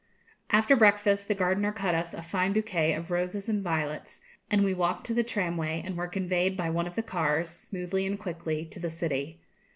[0.49, 4.73] After breakfast the gardener cut us a fine bouquet of roses and violets, and we
[4.73, 8.65] walked to the tramway, and were conveyed by one of the cars, smoothly and quickly,
[8.65, 9.41] to the city.